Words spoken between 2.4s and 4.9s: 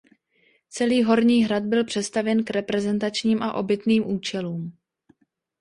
k reprezentačním a obytným účelům.